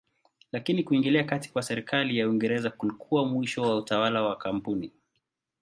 [0.51, 4.91] Lakini kuingilia kati kwa serikali ya Uingereza kulikuwa mwisho wa utawala wa kampuni.